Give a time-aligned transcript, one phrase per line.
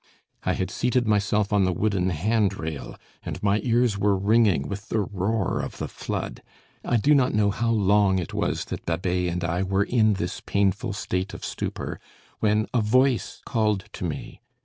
[0.43, 5.01] I had seated myself on the wooden handrail, and my ears were ringing with the
[5.01, 6.41] roar of the flood.
[6.83, 10.41] I do not know how long it was that Babet and I were in this
[10.43, 11.99] painful state of stupor,
[12.39, 14.41] when a voice called to me.